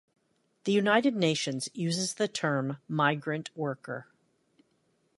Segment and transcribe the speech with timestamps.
[0.63, 4.07] The United Nations uses the term migrant worker.